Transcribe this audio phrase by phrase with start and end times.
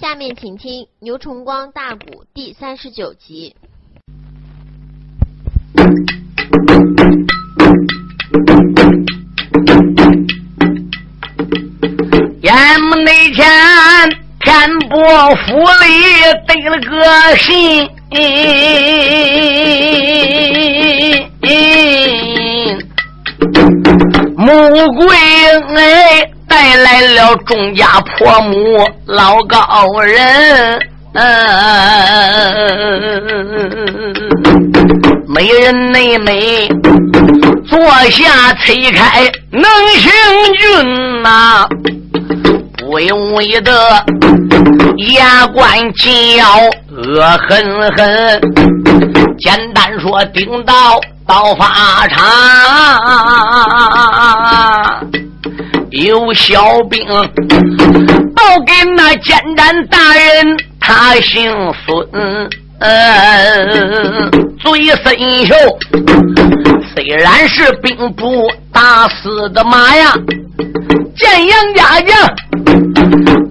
[0.00, 3.54] 下面请听牛崇光大鼓第三十九集。
[12.40, 13.46] 眼目内前，
[14.40, 14.98] 天波
[15.36, 15.86] 府里
[16.46, 17.86] 得了个信，
[24.36, 24.46] 穆
[24.94, 26.31] 桂英哎
[27.46, 28.56] 众家婆母
[29.06, 29.58] 老高
[30.00, 30.78] 人，
[35.28, 36.68] 美人妹妹
[37.68, 37.78] 坐
[38.10, 39.64] 下催开能
[39.96, 40.10] 行
[40.54, 41.66] 军呐。
[42.90, 44.04] 微微的
[45.14, 46.44] 牙关紧咬，
[46.90, 48.40] 恶狠狠。
[49.38, 52.20] 简单说，顶到刀法场，
[55.92, 57.06] 有小兵
[58.34, 61.52] 报给那监斩大人，他姓
[61.84, 62.08] 孙，
[64.58, 65.54] 嘴深秀，
[66.94, 70.14] 虽然是兵部大司的马呀。
[71.14, 72.16] 见杨家将，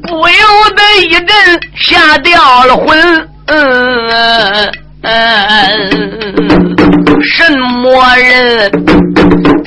[0.02, 0.36] 不由
[0.76, 1.30] 得一阵
[1.76, 3.28] 吓掉了魂。
[3.46, 4.72] 嗯
[5.04, 5.12] 嗯，
[7.22, 8.72] 什么人？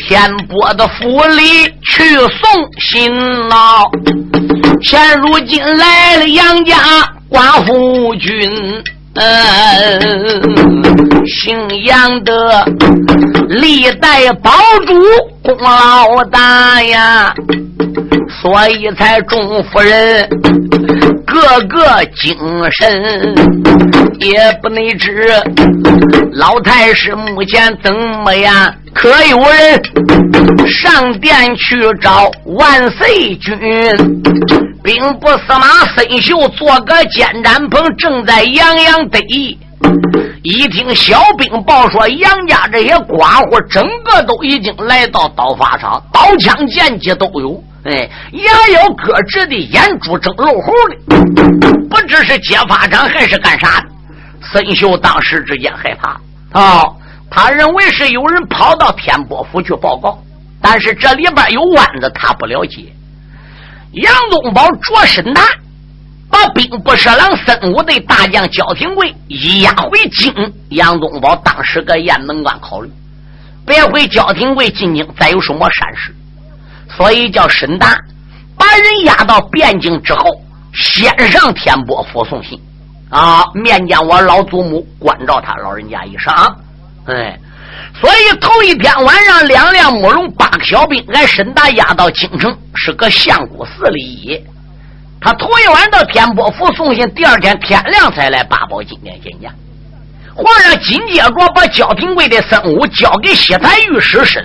[0.07, 3.13] 天波的府里去送信
[3.49, 3.91] 了。
[4.83, 6.77] 现如今来了杨家
[7.31, 8.83] 寡妇君。
[9.17, 9.23] 嗯，
[11.25, 12.65] 姓杨的
[13.49, 14.51] 历代保
[14.87, 14.93] 主
[15.41, 17.33] 功劳大呀，
[18.43, 20.29] 所以才众夫人
[21.27, 22.37] 个个精
[22.71, 23.35] 神，
[24.21, 25.27] 也不能知
[26.33, 28.75] 老太师目前怎么样？
[28.93, 29.83] 可有人
[30.69, 33.59] 上殿去找万岁君？
[34.83, 39.59] 兵部司马孙秀做个监斩棚，正在洋洋得意。
[40.43, 53.87] 一听小兵报说，杨家这些寡妇整个都已经来到刀法场，刀枪剑戟都有，哎，牙咬咯直的，眼珠睁露猴的，不知是接法场还是干啥的。
[54.41, 56.21] 孙秀当时之间害怕
[56.59, 56.85] 啊。
[57.31, 60.23] 他认为是有人跑到天波府去报告，
[60.61, 62.85] 但是这里边有弯子，他不了解。
[63.93, 65.43] 杨宗保着身大，
[66.31, 69.13] 把兵部侍郎孙武的大将焦廷贵
[69.63, 70.33] 押回京。
[70.69, 72.91] 杨宗保当时搁雁门关考虑，
[73.67, 76.15] 别回焦廷贵进京再有什么善事，
[76.97, 77.99] 所以叫沈达
[78.57, 80.41] 把人押到汴京之后，
[80.73, 82.61] 先上天波府送信，
[83.11, 86.33] 啊，面见我老祖母，关照他老人家一声。
[87.07, 87.39] 哎，
[88.01, 94.41] 所以头一天晚上，两辆木龙，八个小兵，俺沈达押到京城，是个相国寺里。
[95.21, 99.49] 他头一晚到天波府送信，第二天天亮才来八宝金殿见驾。
[100.35, 104.45] 皇上紧接着把焦廷贵的僧武交给西坛御史审，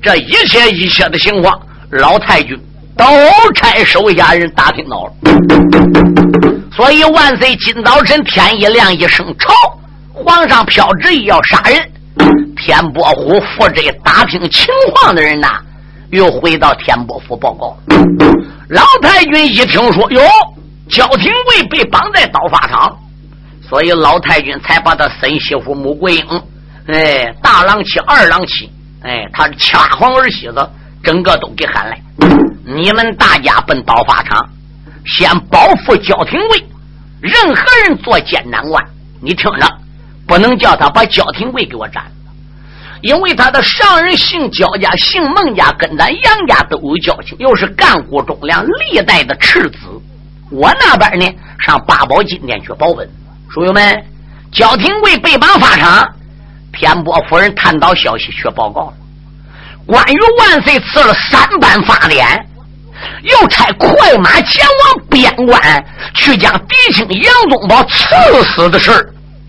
[0.00, 1.60] 这一切一切的情况，
[1.94, 2.58] 老太君
[2.96, 3.04] 都
[3.54, 5.12] 差手下人打听到了。
[6.74, 9.52] 所以万岁，今早晨天一亮，一声朝，
[10.12, 11.90] 皇上飘旨意要杀人。
[12.56, 15.48] 天波府负责打听情况的人呐，
[16.10, 17.76] 又回到天波府报告。
[18.70, 20.20] 老太君一听说，哟，
[20.88, 22.98] 焦廷贵被绑在刀法场，
[23.68, 26.42] 所以老太君才把他孙媳妇穆桂英，
[26.88, 28.68] 哎，大郎妻、二郎妻，
[29.02, 30.70] 哎，他掐黄儿媳子，
[31.04, 32.00] 整个都给喊来。
[32.64, 34.48] 你们大家奔刀法场，
[35.06, 36.64] 先保护焦廷贵，
[37.20, 38.82] 任何人做艰难官，
[39.20, 39.78] 你听着，
[40.26, 42.10] 不能叫他把焦廷贵给我斩了。
[43.02, 49.78] 因为他的上人姓焦家，姓孟家，跟咱杨家都有交情，又是干股忠良，历代的赤子。
[50.50, 53.06] 我那边呢，上八宝金殿去保温。
[53.50, 54.04] 书友们，
[54.50, 56.08] 焦廷贵被绑法场，
[56.72, 58.94] 天波夫人探到消息去报告了。
[59.86, 62.26] 关羽万岁赐了三班法典，
[63.22, 65.84] 又差快马前往边关
[66.14, 68.06] 去将嫡亲杨宗保赐
[68.44, 68.90] 死的事，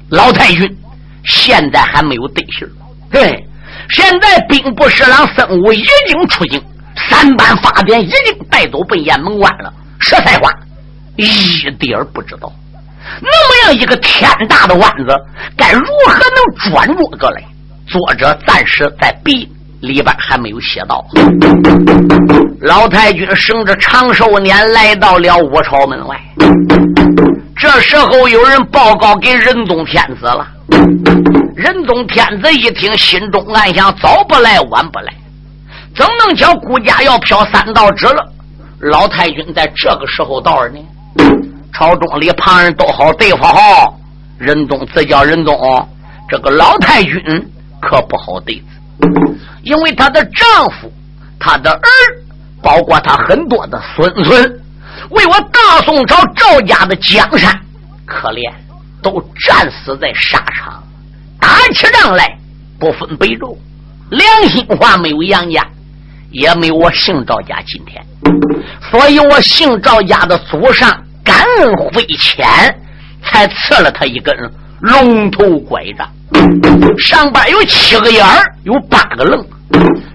[0.10, 0.78] 老太君
[1.24, 2.72] 现在还没有得信儿。
[3.12, 3.48] 对，
[3.90, 6.62] 现在兵部侍郎孙武已经出京，
[7.10, 9.72] 三班法典已经带走奔雁门关了。
[10.00, 10.52] 实在话，
[11.16, 12.52] 一点不知道，
[13.22, 15.16] 那么样一个天大的弯子，
[15.56, 17.42] 该如何能转过过来？
[17.88, 19.50] 作者暂时在笔
[19.86, 21.06] 里边还没有写到。
[22.62, 26.20] 老太君乘着长寿年来到了五朝门外，
[27.56, 30.48] 这时候有人报告给仁宗天子了。
[31.56, 35.14] 仁宗天子一听，心中暗想：早不来，晚不来，
[35.96, 38.26] 怎能叫顾家要飘三道旨了？
[38.80, 40.80] 老太君在这个时候到了呢？
[41.74, 43.98] 朝中里旁人都好对付好。
[44.38, 45.88] 仁宗自叫仁宗，
[46.30, 47.22] 这个老太君
[47.82, 48.66] 可不好对付，
[49.64, 50.92] 因为她的丈夫、
[51.40, 51.82] 她的儿，
[52.62, 54.62] 包括她很多的孙孙，
[55.10, 57.54] 为我大宋朝赵家的江山，
[58.06, 58.52] 可怜
[59.02, 60.84] 都战死在沙场，
[61.40, 62.38] 打起仗来
[62.80, 63.58] 不分北周，
[64.10, 65.66] 良心话没有杨家，
[66.32, 68.06] 也没有我姓赵家今天，
[68.92, 70.90] 所以我姓赵家的祖上
[71.24, 72.80] 感恩非浅。
[73.28, 74.32] 才赐了他一根
[74.82, 76.08] 龙头拐杖，
[76.98, 79.44] 上边有七个眼儿，有八个棱。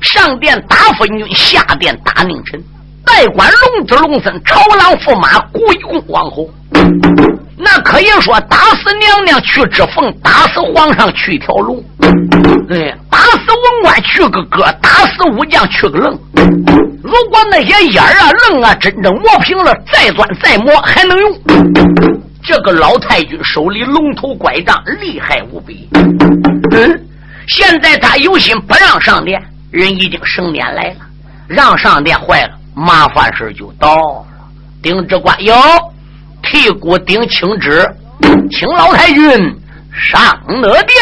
[0.00, 2.62] 上殿打分军，下殿打宁臣，
[3.04, 6.48] 代管龙子龙孙，朝郎驸马，归公皇后。
[7.56, 11.82] 那可以说，打死娘娘去指缝，打死皇上去条龙。
[12.70, 16.18] 哎，打死文官去个哥，打死武将去个棱。
[17.02, 21.32] 如果那些眼儿啊、棱啊，真正磨平了，再钻再磨，还能用。
[22.42, 25.88] 这个老太君手里龙头拐杖厉害无比，
[26.72, 27.06] 嗯，
[27.46, 29.40] 现在他有心不让上殿，
[29.70, 30.96] 人已经升年来了，
[31.46, 34.26] 让上殿坏了，麻烦事就到了。
[34.82, 35.54] 顶着官有
[36.42, 37.86] 替骨顶请旨，
[38.50, 39.22] 请老太君
[39.92, 40.22] 上
[40.60, 40.96] 了殿。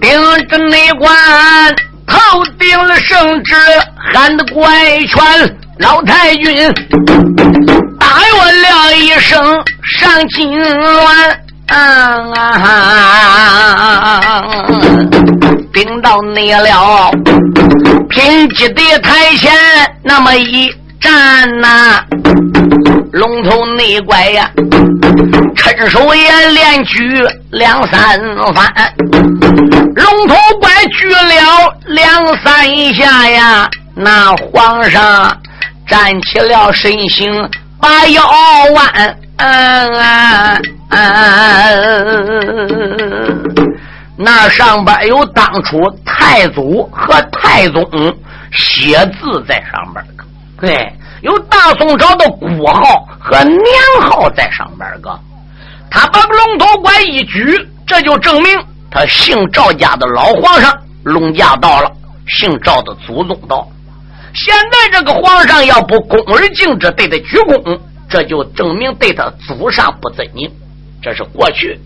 [0.00, 1.74] 顶着内官
[2.06, 3.54] 头顶了圣旨，
[3.96, 4.62] 喊的怪
[5.06, 5.58] 全。
[5.78, 6.72] 老太君
[7.98, 9.42] 答应了一声
[9.98, 11.34] 上金銮
[11.66, 12.22] 啊，
[15.72, 17.10] 顶到你了，
[18.08, 19.52] 偏激的台前
[20.02, 22.00] 那么一站呐，
[23.12, 24.48] 龙头内拐呀，
[25.56, 28.20] 趁手也连举两三
[28.54, 28.72] 番，
[29.96, 35.36] 龙头拐举了两三下呀，那皇上。
[35.86, 37.50] 站起了身形，
[37.80, 38.22] 把腰
[38.74, 39.18] 弯。
[39.36, 40.62] 嗯
[44.16, 47.84] 那上边有当初太祖和太宗
[48.52, 50.24] 写字在上边个，
[50.60, 53.60] 对，有大宋朝的国号和年
[54.02, 55.10] 号在上边个。
[55.90, 58.56] 他把龙头拐一举，这就证明
[58.88, 60.72] 他姓赵家的老皇上
[61.02, 61.90] 龙驾到了，
[62.28, 63.68] 姓赵的祖宗到。
[64.34, 70.50] 现在这个皇上要不恭而敬之，对他鞠躬，这就证明对他祖上不尊敬。
[71.00, 71.78] 这是过去，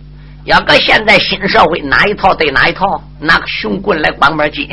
[0.45, 2.85] 要搁现在新社会，哪一套对哪一套，
[3.21, 4.67] 拿个熊棍来管管紧。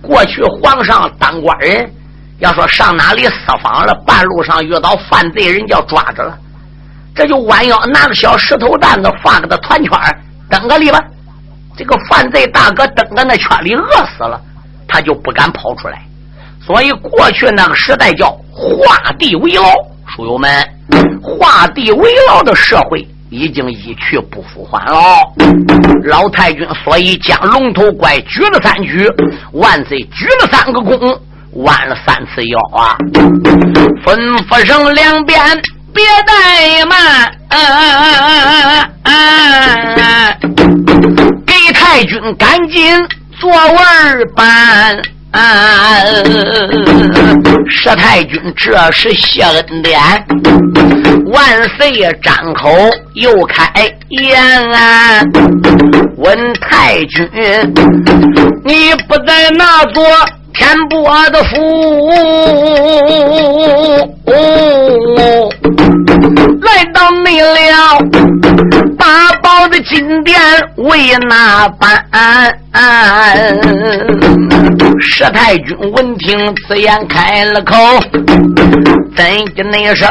[0.00, 1.92] 过去皇上当官人，
[2.38, 6.38] 要说上哪里私访了，半路上遇到犯罪人，叫抓着了，
[7.14, 9.90] 这就弯腰拿个小石头担子，放个他团圈
[10.48, 10.98] 蹬个里吧。
[11.76, 14.40] 这个犯罪大哥蹬在那圈里饿死了，
[14.88, 16.02] 他就不敢跑出来。
[16.72, 19.62] 所以过去那个时代叫画地为牢，
[20.16, 20.50] 书友们，
[21.22, 24.94] 画地为牢的社会已经一去不复返了。
[26.04, 29.06] 老太君所以将龙头怪举了三举，
[29.52, 31.20] 万岁举了三个躬，
[31.56, 32.96] 弯了三次腰啊！
[34.02, 34.16] 吩
[34.48, 35.38] 咐声两边
[35.92, 37.30] 别怠慢，
[41.44, 42.98] 给太君赶紧
[43.38, 45.02] 坐位办。
[45.32, 45.96] 啊！
[47.68, 49.98] 石太君这是谢恩典，
[51.32, 51.90] 万岁
[52.22, 52.68] 张口
[53.14, 53.72] 又开
[54.10, 54.38] 言
[54.72, 55.22] 啊！
[56.18, 57.26] 问太君，
[58.64, 60.04] 你不在那座
[60.52, 62.10] 天波的府，
[66.60, 67.98] 来到你了
[69.12, 70.40] 八宝的金殿
[70.76, 72.02] 为哪般？
[75.02, 77.76] 石太君闻听此言，开了口
[79.14, 79.22] ：“怎
[79.54, 80.08] 的那声？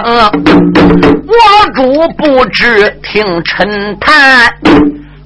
[1.26, 1.34] 我
[1.74, 4.54] 主不知听臣谈。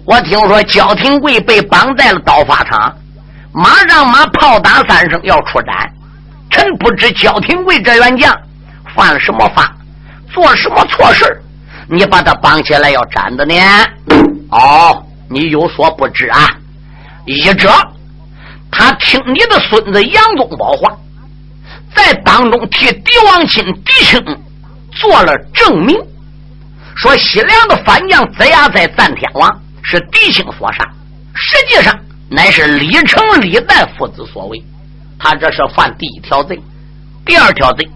[0.06, 2.96] 我听说焦廷贵被绑在了刀法场，
[3.52, 5.76] 马上马炮打三声要出战。
[6.50, 8.34] 臣不知焦廷贵这员将
[8.96, 9.70] 犯了什么法，
[10.34, 11.26] 做什么错事
[11.88, 13.56] 你把他绑起来要斩的呢？
[14.50, 16.50] 哦，你有所不知啊，
[17.26, 17.70] 一者。”
[18.72, 20.98] 他听你的孙子杨宗保话，
[21.96, 24.22] 在当中替狄王亲狄青
[24.92, 25.98] 做了证明，
[26.96, 30.84] 说西凉的反将子牙在赞天王是狄青所杀，
[31.36, 31.98] 实际上
[32.30, 34.62] 乃是李成、李旦父子所为。
[35.18, 36.62] 他这是犯第一条罪，
[37.26, 37.90] 第二条罪，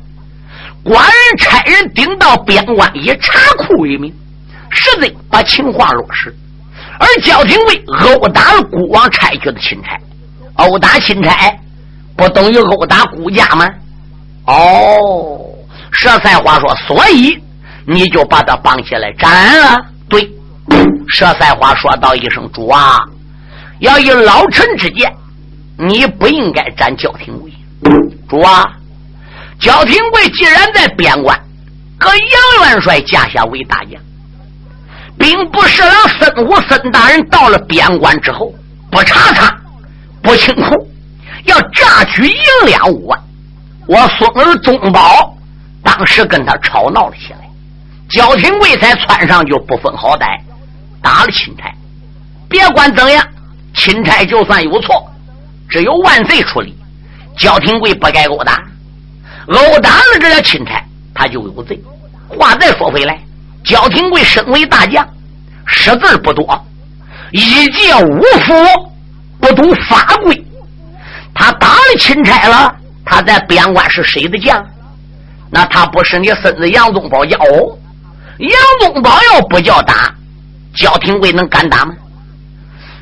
[0.83, 4.13] 官人差人顶到边关以查库为名，
[4.69, 6.35] 实罪把情况落实，
[6.99, 7.83] 而焦廷尉
[8.15, 9.97] 殴打了孤王差去的钦差。
[10.55, 11.53] 殴打钦差，
[12.15, 13.69] 不等于殴打顾家吗？
[14.45, 15.39] 哦，
[15.93, 17.37] 佘赛花说：“所以
[17.85, 19.77] 你就把他绑起来斩了。”
[20.09, 20.21] 对，
[21.15, 22.99] 佘赛花说道一声：“主啊，
[23.79, 25.13] 要以老臣之见，
[25.77, 27.53] 你不应该斩焦廷尉。
[28.27, 28.65] 主啊，
[29.59, 31.37] 焦廷贵既然在边关，
[31.97, 34.01] 搁杨元帅驾下为大将，
[35.17, 38.53] 并不是让孙武孙大人到了边关之后
[38.89, 39.53] 不查他，
[40.21, 40.89] 不清楚，
[41.45, 42.35] 要榨取银
[42.65, 43.19] 两五万。
[43.87, 45.35] 我孙儿宗保。”
[45.81, 47.49] 当时跟他吵闹了起来，
[48.09, 50.37] 焦廷贵才窜上就不分好歹，
[51.01, 51.73] 打了钦差。
[52.49, 53.25] 别管怎样，
[53.73, 55.09] 钦差就算有错，
[55.69, 56.77] 只有万岁处理。
[57.37, 58.61] 焦廷贵不该殴打，
[59.57, 61.81] 殴打了这个钦差，他就有罪。
[62.27, 63.19] 话再说回来，
[63.63, 65.07] 焦廷贵身为大将，
[65.65, 66.65] 识字不多，
[67.31, 68.53] 一介武夫，
[69.39, 70.45] 不懂法规。
[71.33, 72.75] 他打了钦差了，
[73.05, 74.63] 他在边关是谁的将？
[75.49, 77.77] 那他不是你孙子杨宗保叫哦？
[78.37, 78.51] 杨
[78.81, 80.13] 宗保要不叫打，
[80.75, 81.93] 焦廷贵能敢打吗？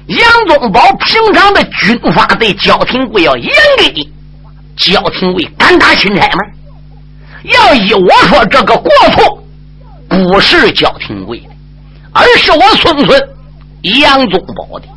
[0.07, 3.83] 杨宗保平常的军法对焦廷贵要严格
[4.77, 6.39] 焦廷贵敢打钦差吗？
[7.43, 9.43] 要依我说，这个过错
[10.07, 11.49] 不是焦廷贵的，
[12.11, 13.29] 而是我孙孙
[14.01, 14.87] 杨宗保的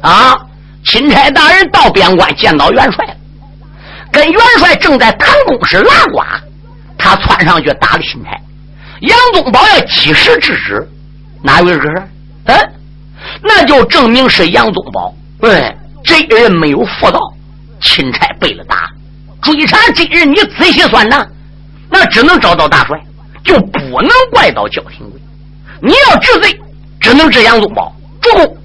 [0.00, 0.38] 啊！
[0.84, 3.16] 钦差大人到边关见到元帅，
[4.12, 6.22] 跟元帅正在谈公事拉呱。
[6.98, 8.30] 他窜上去打了钦差，
[9.00, 10.88] 杨宗保要及时制止，
[11.42, 12.02] 哪有这事？
[12.44, 12.72] 嗯，
[13.42, 17.20] 那就证明是杨宗保，对，这人没有妇道，
[17.80, 18.88] 钦差被了打，
[19.54, 21.24] 追查今日，你仔细算账，
[21.88, 23.00] 那只能找到大帅，
[23.44, 25.20] 就不能怪到焦廷贵。
[25.80, 26.60] 你要治罪，
[27.00, 27.94] 只能治杨宗保。
[28.20, 28.56] 主公，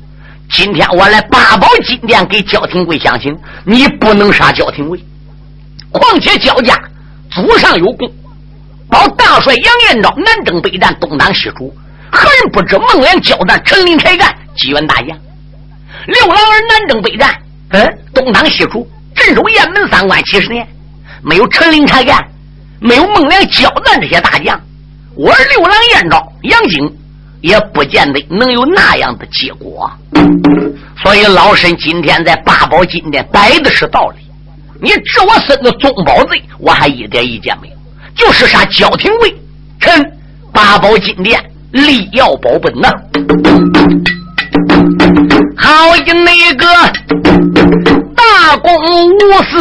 [0.50, 5.00] 今天我来八宝金殿给焦廷贵相亲，你不能杀焦廷贵，
[5.91, 6.75] 况且焦家
[7.29, 8.11] 祖上有功。
[8.89, 11.73] 保大帅杨延昭南征北战，东挡西楚，
[12.11, 15.07] 何人不知孟良交战，陈林开干，击元大将。
[16.07, 17.33] 六郎儿南征北战，
[17.69, 18.89] 嗯，东挡西楚，
[19.23, 20.67] 镇守雁门三关七十年，
[21.21, 22.17] 没有陈林开干，
[22.79, 24.59] 没有孟良交战这些大将，
[25.15, 26.91] 我儿六郎燕昭杨景
[27.41, 29.91] 也不见得能有那样的结果。
[31.03, 34.23] 所以老身今天在八宝金殿摆的是道理，
[34.81, 37.75] 你治我孙子宗宝罪，我还一点意见没有。
[38.15, 39.35] 就是杀焦廷贵，
[39.79, 40.03] 臣
[40.51, 41.39] 八宝金殿
[41.71, 42.89] 力要保本呐！
[45.57, 46.65] 好一那个
[48.58, 48.74] 公
[49.10, 49.58] 无私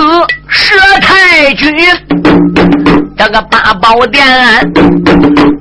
[0.51, 1.75] 佘太君，
[3.17, 4.27] 这个八宝殿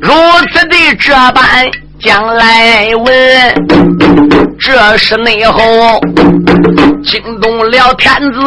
[0.02, 0.14] 如
[0.54, 1.70] 此的这般
[2.02, 3.08] 将来问，
[4.60, 5.62] 这是内后
[7.04, 8.40] 惊动了天子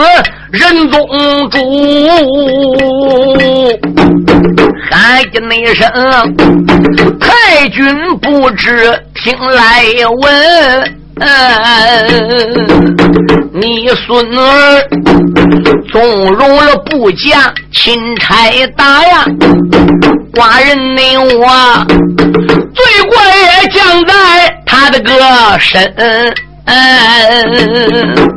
[0.50, 1.06] 仁宗
[1.50, 1.58] 主。
[4.90, 5.88] 喊一那声，
[7.18, 9.84] 太君不知听来
[10.20, 11.01] 闻，
[13.54, 14.88] 你孙儿
[15.92, 19.24] 纵容了部将，钦差打呀，
[20.32, 21.86] 寡人你我
[22.74, 24.12] 罪过也将在
[24.64, 25.94] 他的个身。
[26.64, 26.74] 嗯，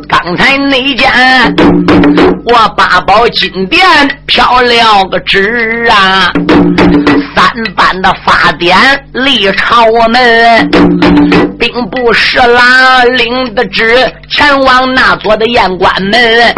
[0.08, 1.12] 刚才那件
[2.46, 3.80] 我八宝金殿
[4.26, 6.32] 飘了个纸啊，
[7.36, 8.76] 三班的法典
[9.14, 10.70] 立朝门，
[11.60, 13.96] 并不是啦，领的旨
[14.30, 16.54] 前往那座的雁关门，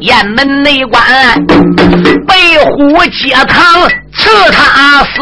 [0.00, 1.02] 雁门内关
[2.26, 3.82] 北虎接堂
[4.14, 5.20] 赐他死，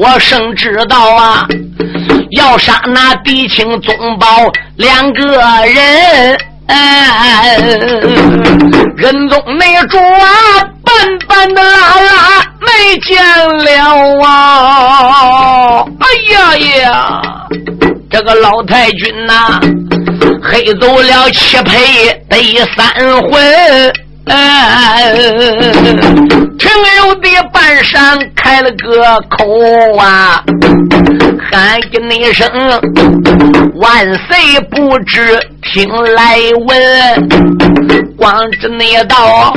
[0.00, 1.46] 我生知道啊。
[2.30, 4.26] 要杀那嫡亲宗保
[4.76, 5.26] 两个
[5.66, 6.38] 人，
[6.68, 7.58] 哎
[8.96, 15.84] 仁宗内主啊，笨笨的拉拉没见了啊！
[16.00, 17.20] 哎呀呀，
[18.10, 19.60] 这个老太君呐，
[20.42, 22.86] 黑走了七配得三
[23.22, 23.92] 魂。
[26.60, 30.44] 停留的半山开了个口啊，
[31.50, 32.46] 喊一声
[33.76, 36.36] 万岁不知听来
[36.66, 36.76] 闻，
[38.14, 39.54] 光知那道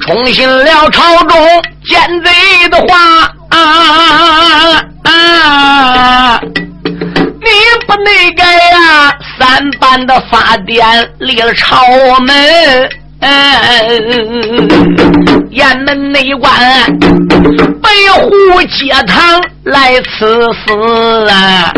[0.00, 6.40] 冲信了朝中奸贼的话啊啊！
[6.84, 7.50] 你
[7.86, 10.86] 不能改呀，三班的法典
[11.18, 11.84] 立了朝
[12.20, 12.88] 门。
[13.20, 14.68] 嗯，
[15.50, 16.50] 雁门内关，
[17.82, 17.88] 北
[18.20, 18.30] 虎
[18.62, 21.72] 街堂来此死啊！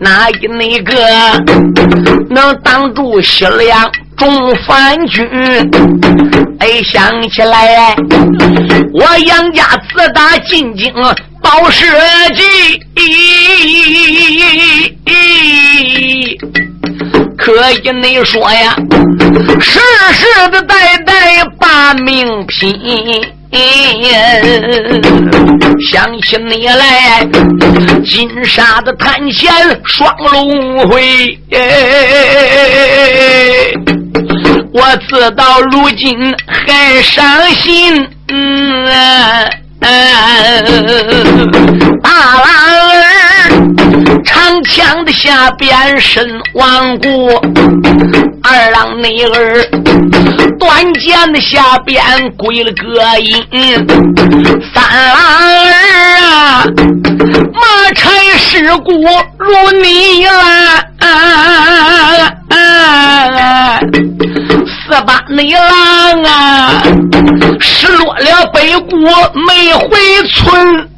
[0.00, 0.94] 哪一那个
[2.28, 5.26] 能挡住西凉众反军。
[6.58, 7.96] 哎，想起来，
[8.92, 10.92] 我杨家自打进京
[11.42, 11.86] 报社
[12.34, 12.42] 稷，
[17.36, 18.76] 可以你说呀，
[19.60, 19.80] 世
[20.12, 20.24] 世
[20.66, 22.72] 代代把命拼。
[25.90, 27.24] 想起你来，
[28.04, 29.52] 金沙的探险
[29.84, 31.38] 双龙会，
[34.72, 38.08] 我自到如今还伤心。
[42.02, 42.44] 大郎
[44.24, 47.28] 长枪的下边身亡故，
[48.42, 49.64] 二郎内儿
[50.58, 52.02] 短剑的下边
[52.36, 53.44] 归了个阴，
[54.72, 55.70] 三郎儿
[56.22, 56.64] 啊
[57.52, 58.92] 马差尸骨
[59.38, 60.30] 如泥啊
[64.66, 66.82] 四八内郎啊
[67.60, 68.98] 失落了北国
[69.46, 69.88] 没回
[70.28, 70.88] 村，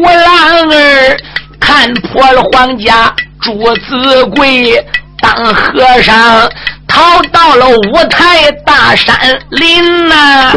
[0.00, 1.16] 五郎儿
[1.58, 4.84] 看破了皇家朱子贵
[5.20, 6.50] 当和尚。
[6.90, 9.14] 逃到了五台大山
[9.50, 10.52] 林呐，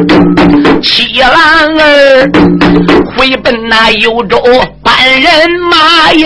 [0.81, 2.31] 七郎儿
[3.13, 4.41] 回奔那幽州
[4.81, 5.29] 搬人
[5.69, 6.25] 马耶，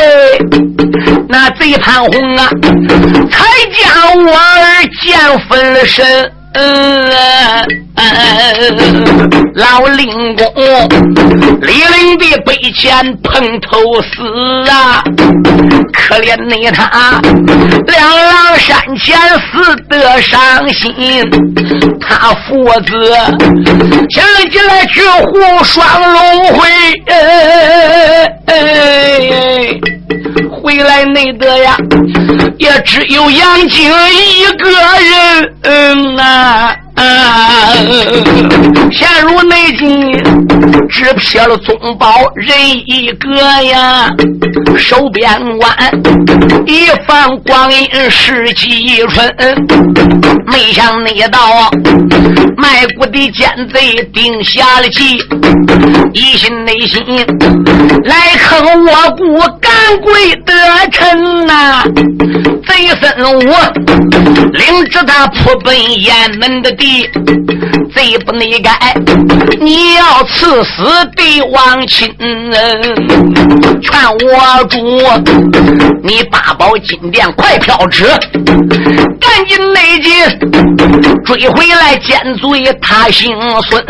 [1.28, 2.48] 那贼潘洪啊，
[3.32, 5.18] 才将我儿见
[5.50, 5.84] 分了
[6.56, 7.86] 身。
[9.56, 10.46] 老令公
[11.62, 15.02] 李陵的北前碰头死啊！
[15.94, 17.22] 可怜你他
[17.88, 20.94] 两郎山前死得伤心，
[22.02, 22.92] 他父子
[24.10, 26.60] 想起来去护双龙会，
[30.66, 31.78] 未来内德呀，
[32.58, 34.68] 也只有杨景一个
[35.70, 36.26] 人啊。
[36.26, 36.76] 啊！
[36.96, 37.74] 啊
[38.92, 40.12] 陷入内境，
[40.90, 44.10] 只撇了宗宝人一个呀。
[44.78, 45.76] 手边弯，
[46.66, 49.36] 一番光阴十几春。
[50.48, 51.70] 没想那道
[52.58, 55.18] 卖国的奸贼定下了计，
[56.14, 57.04] 一心内心
[58.04, 60.54] 来坑我国干贵的
[60.92, 61.84] 臣呐。
[62.68, 63.54] 贼孙我
[64.54, 66.85] 领着他扑奔雁门的地。
[67.94, 68.70] 贼不内该，
[69.60, 70.84] 你要赐死
[71.16, 72.14] 帝王亲，
[73.82, 74.78] 劝我主，
[76.04, 78.06] 你八宝金殿快飘旨，
[79.20, 80.12] 赶紧内急
[81.26, 83.36] 追回来见罪他姓
[83.70, 83.84] 孙，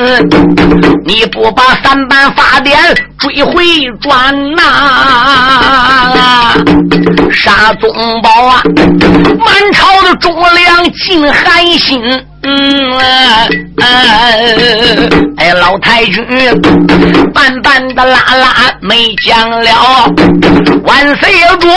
[1.06, 2.78] 你不把三班法典
[3.18, 3.66] 追回
[4.02, 4.62] 转呐，
[7.32, 8.62] 杀宗保啊，
[9.40, 12.00] 满朝的忠良尽寒心。
[12.48, 12.96] 嗯
[15.38, 16.24] 哎，老太君，
[17.34, 20.06] 半半的拉拉没讲了。
[20.84, 21.68] 万岁主，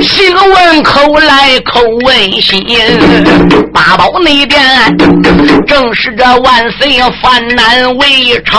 [0.00, 2.64] 信问口来口问心，
[3.72, 4.62] 八宝那边
[5.66, 8.54] 正是这万岁犯难为朝。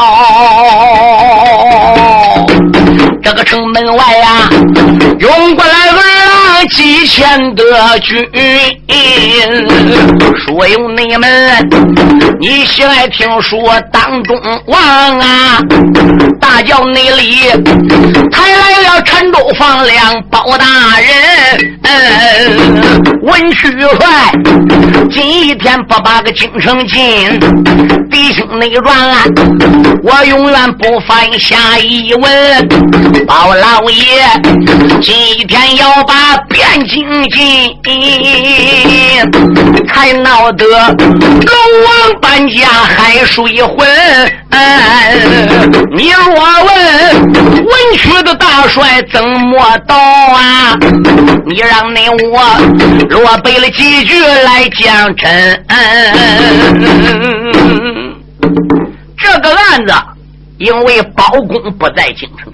[3.21, 4.49] 这个城门外呀，
[5.19, 7.63] 涌过来二郎几千的
[7.99, 8.17] 军，
[10.45, 10.83] 说有。
[10.95, 11.69] 你们，
[12.39, 13.59] 你喜爱听说
[13.91, 14.79] 当中王
[15.19, 15.59] 啊，
[16.39, 17.49] 大叫内里
[18.31, 20.65] 抬来了陈州房梁包大
[20.99, 23.67] 人，嗯，文曲
[23.99, 24.31] 帅，
[25.11, 27.39] 今一天不把个京城进，
[28.09, 28.95] 弟兄内乱，
[30.03, 32.69] 我永远不犯下一文。
[33.25, 34.23] 包老爷，
[35.01, 37.75] 今一天要把汴京进，
[39.87, 40.65] 才闹得。
[40.67, 41.51] 龙
[41.85, 43.87] 王搬家海水浑，
[45.91, 46.23] 你若
[46.63, 46.69] 问
[47.55, 50.77] 文曲的大帅怎么到啊？
[51.45, 52.39] 你让那我
[53.09, 55.65] 落背了几句来讲真。
[59.17, 59.93] 这个案子
[60.59, 62.53] 因为包公不在京城，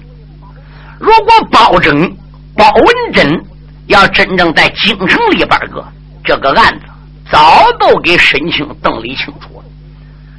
[0.98, 2.10] 如果包拯、
[2.56, 3.38] 包文珍
[3.90, 5.84] 要真正在京城里边个
[6.24, 6.86] 这个案子。
[7.30, 9.64] 早都给申请邓理清楚了，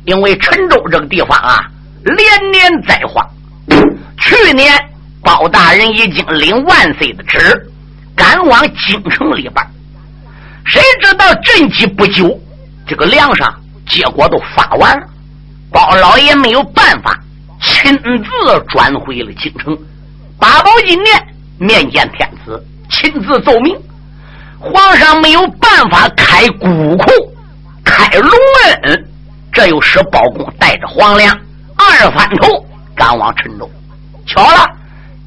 [0.05, 1.59] 因为陈州这个地方啊，
[2.03, 3.25] 连年灾荒。
[4.17, 4.73] 去年
[5.21, 7.39] 包大人已经领万岁的旨，
[8.15, 9.55] 赶往京城里边
[10.65, 12.37] 谁知道赈济不久，
[12.85, 13.53] 这个粮上
[13.87, 15.07] 结果都发完了。
[15.71, 17.17] 包老爷没有办法，
[17.61, 19.77] 亲自转回了京城。
[20.37, 23.75] 八宝金殿面见天子，亲自奏明。
[24.59, 27.09] 皇上没有办法开谷库、
[27.83, 28.31] 开隆
[28.83, 29.07] 恩，
[29.51, 31.35] 这又使包公带着黄粱
[31.75, 32.63] 二番头
[32.95, 33.67] 赶往陈州。
[34.27, 34.69] 巧了，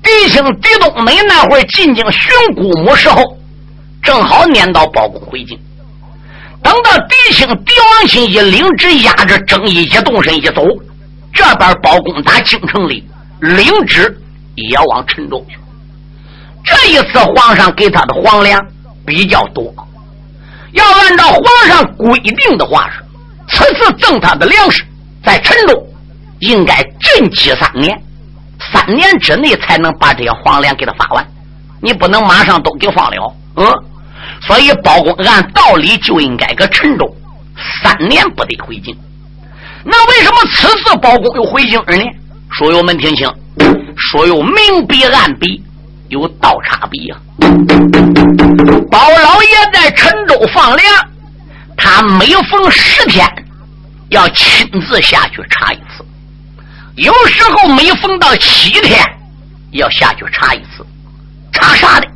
[0.02, 3.22] 狄青、狄冬梅那会儿进京寻姑母时候，
[4.02, 5.58] 正好撵到包公回京。
[6.62, 10.64] 等到狄青、狄王亲一领旨，押着正义一动身一走，
[11.32, 13.04] 这边包公打京城里
[13.40, 14.16] 领旨
[14.54, 15.56] 也往陈州去。
[16.64, 18.60] 这一次皇上给他的皇粮。
[19.06, 19.70] 比较多，
[20.72, 23.04] 要按照皇上规定的话是，
[23.54, 24.82] 此次赠他的粮食
[25.22, 25.86] 在陈州
[26.38, 27.94] 应该镇期三年，
[28.72, 31.26] 三年之内才能把这些皇粮给他发完，
[31.82, 33.66] 你不能马上都给放了，嗯，
[34.40, 37.04] 所以包公按道理就应该搁陈州。
[37.82, 38.96] 三年不得回京，
[39.84, 42.02] 那为什么此次包公又回京了呢？
[42.52, 43.30] 书友们听清，
[43.98, 45.62] 书友明比暗比。
[46.08, 47.16] 有道差比呀！
[48.90, 50.86] 包老爷在陈州放粮，
[51.76, 53.26] 他每逢十天
[54.10, 56.04] 要亲自下去查一次，
[56.96, 59.00] 有时候每逢到七天
[59.72, 60.86] 要下去查一次。
[61.52, 62.06] 查啥的？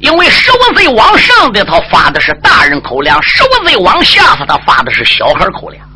[0.00, 5.86] 因为十五岁往上的他发的是大人口粮，十五岁往下他发的是小孩口粮。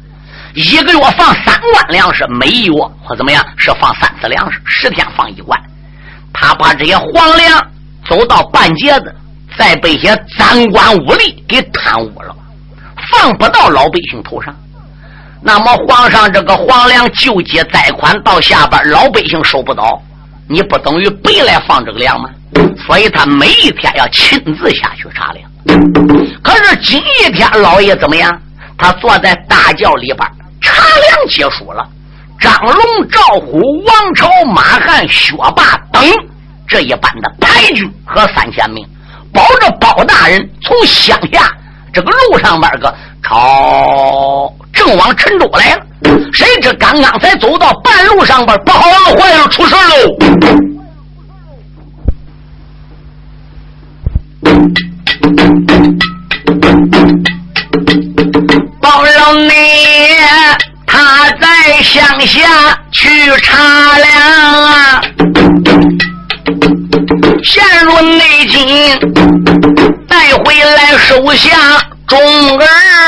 [0.54, 5.60] 一个月放三万粮食，每月或怎么样是放三次粮食，十天放一罐。
[6.38, 7.66] 他把这些皇粮
[8.06, 9.14] 走到半截子，
[9.58, 12.36] 再被些赃官污吏给贪污了，
[13.10, 14.54] 放不到老百姓头上。
[15.40, 20.02] 那么皇上这个皇粮救济贷款到下边，老百姓收不到，
[20.48, 22.28] 你不等于白来放这个粮吗？
[22.86, 25.50] 所以他每一天要亲自下去查粮。
[26.42, 28.40] 可是今一天老爷怎么样？
[28.78, 30.18] 他坐在大轿里边
[30.60, 31.88] 查粮结束了。
[32.38, 36.02] 张龙、赵虎、王朝、马汉、薛霸等
[36.68, 38.86] 这一班的牌军和三千名，
[39.32, 41.50] 保着包大人从乡下
[41.92, 45.86] 这个路上边个朝正往陈州来了。
[46.32, 49.80] 谁知刚刚才走到半路上边，不好了，坏了，出事喽！
[61.96, 62.40] 在乡下
[62.92, 63.08] 去
[63.42, 65.00] 查粮啊，
[67.42, 68.68] 陷入内境，
[70.06, 71.56] 带回来手下
[72.06, 72.18] 中
[72.58, 72.66] 儿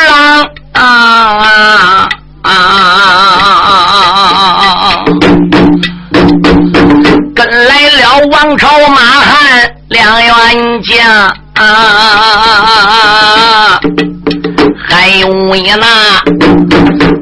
[0.09, 2.09] 郎啊
[2.43, 5.05] 啊啊！
[7.37, 10.33] 跟来了王朝马汉两员
[10.83, 11.07] 将
[11.57, 13.79] 啊。
[15.09, 15.27] 还有
[15.79, 16.21] 那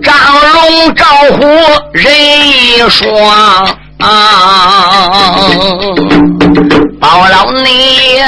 [0.03, 0.13] 张
[0.55, 1.47] 龙赵虎
[1.93, 2.05] 人
[2.51, 3.07] 一双，
[4.01, 4.09] 啊
[6.99, 8.19] 包老你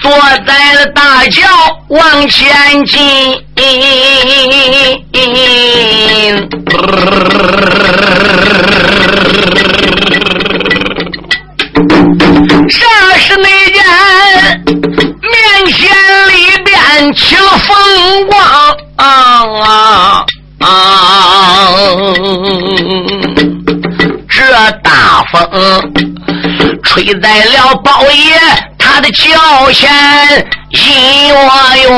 [0.00, 0.10] 坐
[0.46, 1.42] 在了大轿
[1.88, 2.98] 往前进，
[12.70, 12.86] 啥
[13.18, 13.84] 是那件
[15.20, 15.30] 面
[15.74, 15.90] 前
[17.14, 18.40] 起了风光
[18.96, 20.24] 啊
[20.58, 20.66] 啊！
[24.28, 25.38] 这大风
[26.82, 28.38] 吹在了包爷
[28.78, 29.30] 他的脚
[29.72, 29.90] 前，
[30.70, 31.34] 一哟
[31.88, 31.90] 哟，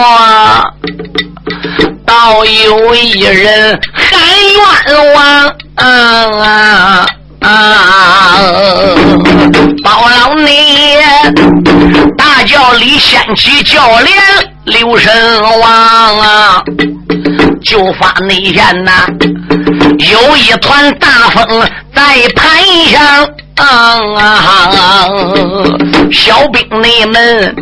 [2.07, 4.09] 倒有一人喊
[4.55, 7.07] 冤枉啊！
[7.41, 7.49] 啊！
[8.39, 9.72] 包
[12.83, 14.13] 里掀起轿帘，
[14.65, 16.61] 刘神王啊，
[17.63, 19.07] 就发内线呐，
[19.99, 21.61] 有一团大风
[21.95, 22.45] 在盘
[22.87, 23.29] 上
[24.19, 25.07] 啊！
[26.11, 27.55] 小兵你们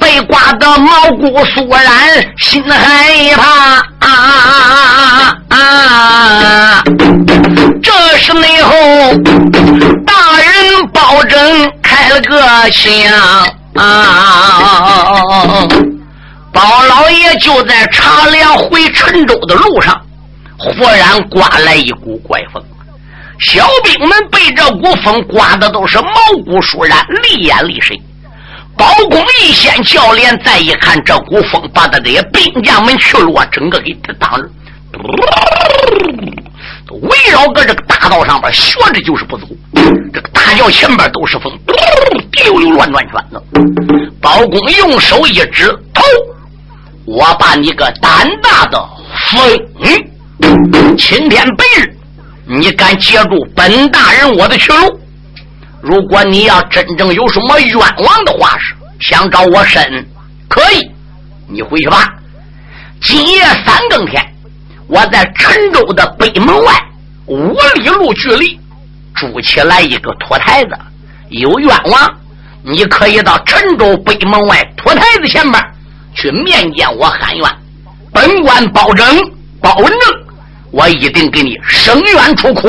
[0.00, 3.46] 被刮得毛骨悚然，心害怕
[4.08, 6.82] 啊啊！
[7.80, 8.72] 这是内后
[10.04, 12.40] 大人包拯开了个
[12.72, 12.92] 箱
[13.78, 15.66] 啊！
[16.52, 20.00] 包老爷就在茶凉回陈州的路上，
[20.56, 22.62] 忽然刮来一股怪风，
[23.38, 26.10] 小兵们被这股风刮的都是毛
[26.46, 27.94] 骨悚然，厉眼厉神。
[28.74, 34.46] 包公一掀轿帘，再一看，这股风把他这些兵将们去路整个给他挡了。
[36.90, 39.46] 围绕搁这个大道上边，学着就是不走。
[40.12, 41.52] 这个大轿前边都是风，
[42.32, 43.42] 滴溜溜乱转圈子。
[44.20, 46.02] 包公用手一指头，
[47.04, 48.88] 我把你个胆大的
[49.30, 51.96] 风，青天白日，
[52.46, 55.00] 你敢截住本大人我的去路？
[55.82, 60.04] 如果你要真正有什么冤枉的话，是想找我身，
[60.48, 60.90] 可以，
[61.46, 62.12] 你回去吧。
[63.02, 64.20] 今夜三更天，
[64.96, 66.72] 我在陈州的北门外
[67.26, 68.58] 五里路距离
[69.14, 70.70] 筑起来一个土台子，
[71.28, 72.10] 有冤枉，
[72.62, 75.62] 你可以到陈州北门外土台子前边
[76.14, 77.46] 去面见我喊冤。
[78.10, 79.06] 本官保证，
[79.60, 79.98] 保证，
[80.70, 82.66] 我一定给你伸冤出苦。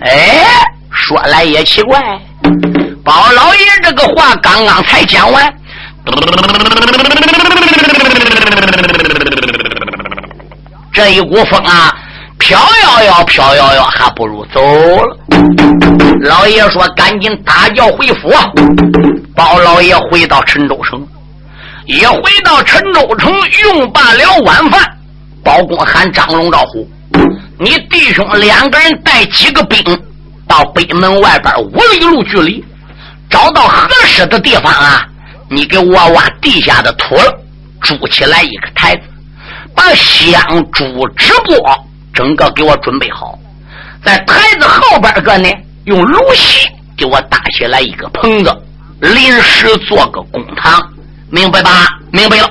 [0.00, 0.44] 哎，
[0.90, 2.02] 说来也奇怪，
[3.04, 5.54] 包老爷这个话刚刚才讲完。
[10.94, 11.92] 这一股风啊，
[12.38, 15.16] 飘摇摇，飘摇摇，还不如走了。
[16.20, 18.32] 老爷说：“赶紧打轿回府。”
[19.34, 21.04] 包老爷回到陈州城，
[21.86, 23.32] 一回到陈州城，
[23.64, 24.80] 用罢了晚饭，
[25.42, 26.88] 包公喊张龙、赵虎
[27.58, 29.82] ：“你弟兄两个人带几个兵
[30.46, 32.64] 到北门外边五里路距离，
[33.28, 35.04] 找到合适的地方啊，
[35.48, 37.36] 你给我挖地下的土了，
[37.80, 39.02] 筑起来一个台子。”
[39.74, 40.40] 把香
[40.72, 40.84] 烛
[41.16, 43.38] 纸钵整个给我准备好，
[44.04, 45.48] 在台子后边个呢，
[45.84, 48.54] 用芦席给我搭起来一个棚子，
[49.00, 50.80] 临时做个公堂，
[51.30, 51.88] 明白吧？
[52.12, 52.48] 明白了。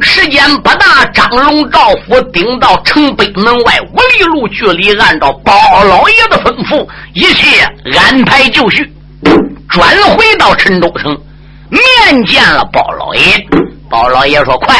[0.00, 5.52] 时间不大，张龙、赵虎顶到城北门外五里路距离，按照包
[5.82, 7.64] 老爷的吩咐，一切
[7.98, 8.88] 安排就绪，
[9.68, 11.18] 转回到陈州城，
[11.68, 13.20] 面见了包老爷。
[13.90, 14.76] 包老爷说：“快！”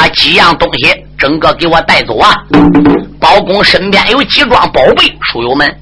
[0.00, 2.34] 把几样东西整个给我带走啊！
[3.20, 5.78] 包公身边有几桩宝贝，书友们，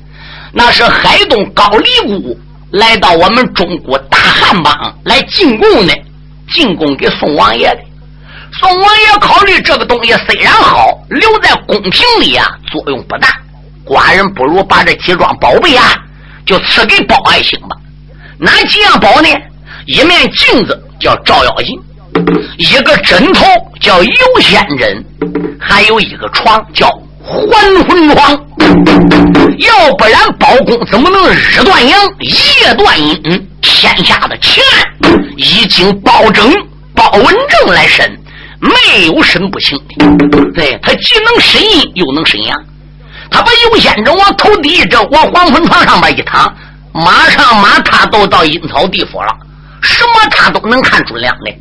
[0.52, 2.36] 那是海东高丽姑
[2.72, 5.94] 来到我们中国大汉邦来进贡的，
[6.52, 7.80] 进贡给宋王爷的。
[8.60, 13.28] 宋王爷考虑这个东西虽然好，留在宫廷里啊作用不大，
[13.86, 15.94] 寡人不如把这几桩宝贝啊
[16.44, 17.76] 就赐给包爱卿吧。
[18.36, 19.28] 哪几样宝呢？
[19.86, 21.80] 一面镜子叫照妖镜。
[22.58, 23.44] 一个枕头
[23.80, 25.04] 叫游仙枕，
[25.58, 26.88] 还有一个床叫
[27.22, 28.32] 还魂床。
[29.58, 33.48] 要不然包公怎么能日断阳，夜断阴？
[33.60, 36.52] 天下的奇案已经包拯、
[36.94, 38.18] 包文正来审，
[38.60, 40.28] 没有审不清的。
[40.54, 42.64] 对他既能审阴，又能审阳。
[43.30, 46.52] 他把游仙枕往头底一枕，往还魂床上边一躺，
[46.92, 49.36] 马上马他都到阴曹地府了，
[49.82, 51.52] 什么他都能看准亮的。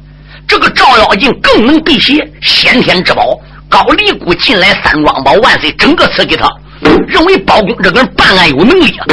[0.48, 3.38] 这个照妖镜更能辟邪，先天之宝。
[3.70, 6.50] 高丽姑进来三庄宝，万岁整个赐给他，
[7.08, 9.06] 认为包公这个人办案有能力啊。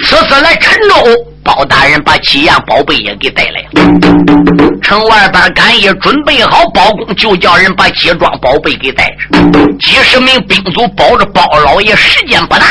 [0.00, 0.96] 此次来陈州。
[1.42, 9.40] 包大人把几样宝贝也给带来了，城外边赶一准备好，包公就叫人把几桩宝贝给带着。
[9.78, 12.66] 几十名兵卒保着包老爷，时间不大，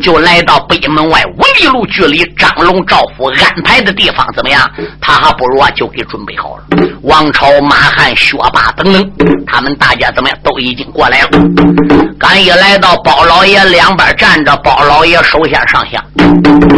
[0.00, 4.26] 就来到北门外五里路距离张龙、赵虎安排的地方。
[4.36, 4.70] 怎么样？
[5.00, 6.64] 他还不如啊，就给准备好了。
[7.02, 9.12] 王朝、马汉、薛霸等等，
[9.46, 10.38] 他们大家怎么样？
[10.44, 11.28] 都已经过来了。
[12.18, 16.04] 赶一来到包老爷两边站着，包老爷首先上香。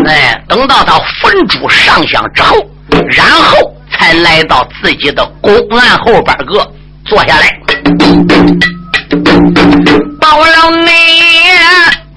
[0.06, 0.98] 哎，等到他
[1.32, 1.48] 焚。
[1.48, 2.56] 烛上香之后，
[3.16, 3.56] 然后
[3.90, 6.70] 才来到自己的公案后边个
[7.06, 7.58] 坐下来。
[10.20, 10.92] 包老内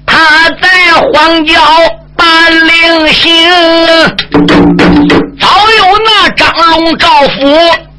[0.06, 1.60] 他在荒郊
[2.16, 3.50] 把灵行，
[5.40, 5.48] 早
[5.78, 7.36] 有那张龙赵虎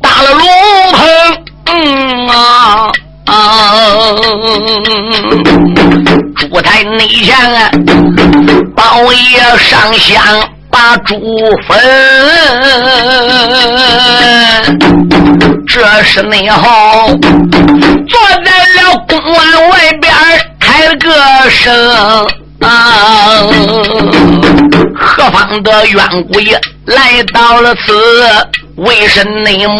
[0.01, 0.47] 打了龙
[0.93, 1.07] 棚。
[1.69, 2.89] 嗯啊
[3.25, 3.35] 啊！
[6.35, 7.69] 烛台内前啊，
[8.75, 10.49] 包爷上香。
[10.77, 11.15] 把朱
[11.67, 11.75] 坟，
[15.65, 17.07] 这是内好，
[18.07, 20.13] 坐在了公安外边
[20.59, 22.27] 开了个声
[22.61, 23.41] 啊！
[24.95, 26.45] 何方的冤鬼
[26.85, 27.91] 来到了此？
[28.75, 29.79] 为甚内魔？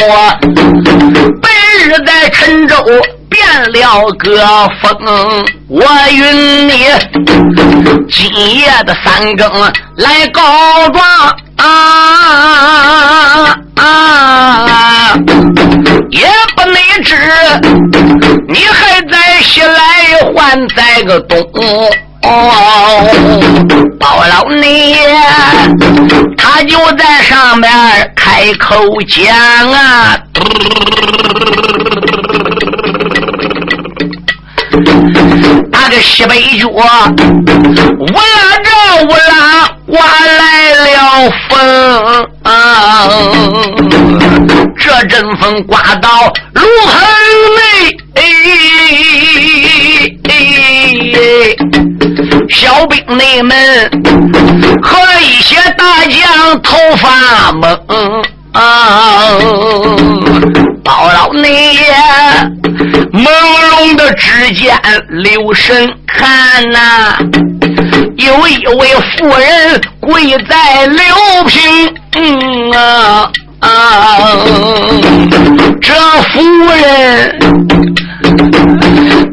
[1.39, 1.49] 白
[1.85, 2.75] 日在陈州。
[3.29, 6.85] 变了个风，我允你
[8.09, 9.51] 今夜的三更
[9.97, 10.41] 来告
[10.89, 11.03] 状
[11.57, 11.65] 啊
[13.75, 15.13] 啊！
[16.11, 17.15] 也不内知
[18.47, 19.73] 你还在西来
[20.35, 21.43] 还在个东，
[23.99, 24.95] 包老你
[26.37, 27.71] 他就在上边
[28.15, 30.17] 开口讲啊。
[35.89, 36.83] 那个西北角，我
[38.61, 38.69] 这
[39.05, 39.95] 我拉刮
[40.25, 41.55] 来了风，
[44.77, 46.09] 这阵风刮到
[46.55, 46.93] 炉棚
[47.55, 47.61] 内，
[52.49, 53.89] 小兵内们
[54.83, 58.36] 和一些大将头发懵。
[58.57, 59.37] 啊
[60.83, 61.81] 包老内爷
[63.13, 63.29] 朦
[63.71, 64.75] 胧的只见
[65.09, 67.15] 留神看呐，
[68.15, 71.03] 有一位妇人跪在刘
[71.45, 73.69] 平啊啊！
[75.81, 75.93] 这
[76.31, 76.41] 妇
[76.73, 77.39] 人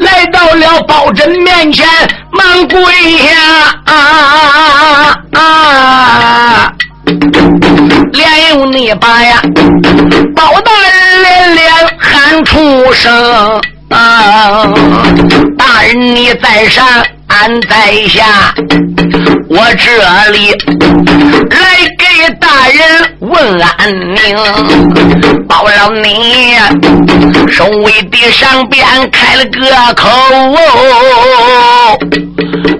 [0.00, 1.86] 来到了包拯面前，
[2.32, 2.82] 忙跪
[3.18, 3.30] 下
[3.86, 3.94] 啊
[5.32, 6.72] 啊！
[8.12, 9.40] 连用你把呀，
[10.34, 11.64] 包大人连连
[11.98, 13.60] 喊出声
[13.90, 14.64] 啊！
[15.56, 16.86] 大人你在上，
[17.28, 18.54] 俺在下，
[19.48, 20.50] 我这里
[22.40, 24.36] 大人问安宁。
[25.46, 26.56] 包了你
[27.50, 30.08] 守卫的上边开了个口，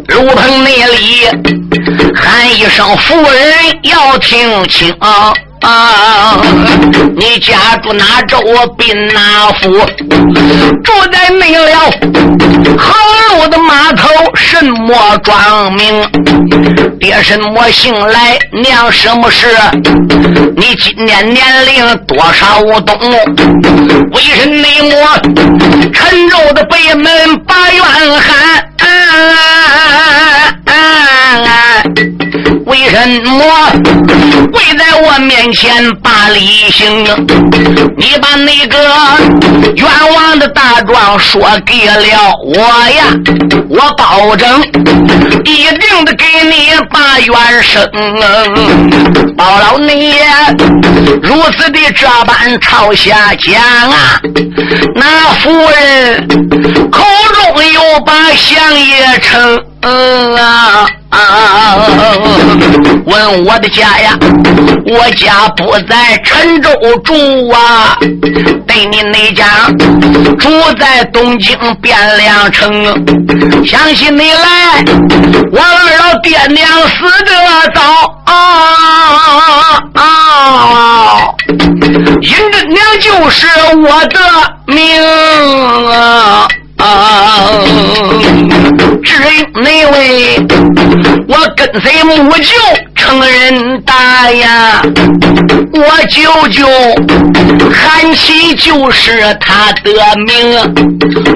[0.09, 1.29] 炉棚那里。
[2.15, 3.33] 喊一声，夫人
[3.83, 4.95] 要听清
[5.65, 6.37] 啊！
[7.17, 8.39] 你家住哪州
[8.77, 9.71] 滨哪府？
[10.85, 11.91] 住在那了
[12.77, 12.93] 河
[13.31, 16.07] 路的码头，什么庄名？
[17.01, 18.39] 爹什么姓来？
[18.53, 19.49] 娘什么事？
[20.57, 22.59] 你今年年龄多少？
[22.59, 22.95] 我懂。
[24.13, 25.19] 为什内么？
[25.95, 27.83] 陈州的北门把冤
[28.21, 28.69] 喊。
[32.75, 33.41] 为什么
[34.53, 37.05] 跪在我面前把礼行？
[37.97, 38.77] 你把那个
[39.77, 42.59] 冤枉的大状说给了我
[42.91, 43.05] 呀，
[43.69, 44.61] 我保证
[45.45, 47.89] 一定的给你把冤伸。
[49.37, 50.17] 包老你
[51.23, 53.55] 如此的这般朝下讲
[53.89, 54.21] 啊，
[54.97, 56.27] 那夫人
[56.91, 60.87] 口中又把相爷称啊。
[61.11, 61.17] 啊！
[63.07, 64.19] 问我的家呀，
[64.87, 66.71] 我家不在陈州
[67.05, 67.97] 住啊，
[68.67, 69.69] 对你那家
[70.39, 72.83] 住在东京汴梁城。
[73.65, 74.85] 想起你来，
[75.53, 77.31] 我二老爹娘死得
[77.75, 77.81] 早
[78.25, 78.33] 啊
[79.95, 80.03] 啊！
[82.23, 84.19] 尹真娘就是我的
[84.67, 85.01] 命
[85.93, 86.49] 啊！
[89.03, 89.29] 只有
[89.63, 90.39] 那位
[91.29, 92.53] 我跟随母舅
[92.95, 94.83] 成人大呀，
[95.73, 96.67] 我舅舅
[97.73, 99.91] 韩琦就是他的
[100.27, 100.59] 名，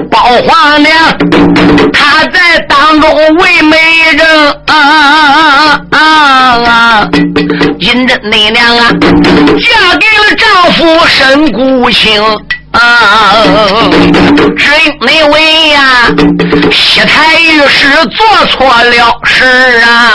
[0.09, 0.93] 包皇娘
[1.93, 3.77] 他在当中为媒
[4.15, 5.99] 人啊啊
[6.65, 7.09] 啊！
[7.79, 12.21] 因着那娘啊，嫁给了丈夫沈孤情。
[12.71, 13.33] 啊！
[14.57, 16.05] 只因那位呀，
[16.71, 19.43] 西台御史做错了事
[19.81, 20.13] 啊，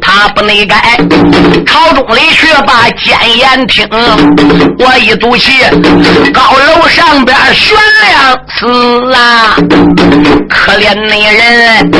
[0.00, 0.98] 他不内改
[1.66, 3.86] 朝中里去把奸言听。
[4.78, 5.62] 我一赌气，
[6.32, 7.76] 高楼上边悬
[8.08, 9.56] 梁死啊！
[10.48, 11.90] 可怜那人，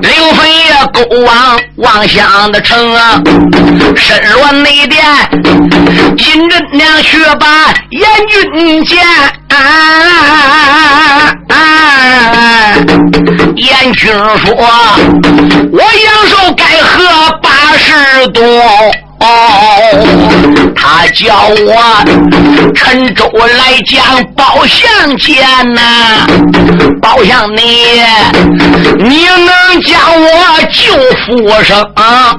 [0.00, 3.20] 灵魂也勾往妄想的城啊，
[3.96, 5.04] 身落内殿，
[6.16, 9.09] 金针娘去把阎君见。
[9.48, 9.70] 啊！
[13.56, 18.42] 阎君说：“我阳寿该喝八十多。”
[21.10, 22.04] 叫我
[22.74, 25.34] 陈州来讲包相见
[25.74, 25.80] 呐，
[27.00, 27.62] 包相你，
[28.98, 30.28] 你能将我
[30.70, 30.94] 救
[31.26, 31.82] 复生？
[31.94, 32.38] 啊！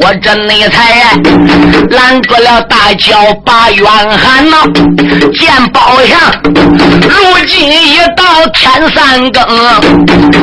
[0.00, 1.12] 我这内才
[1.90, 4.56] 拦住了大轿把冤喊呐，
[5.34, 6.18] 见包相，
[6.52, 9.42] 如今已到天三更，